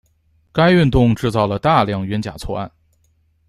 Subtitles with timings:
[0.51, 2.71] 该运动制造了大量冤假错案。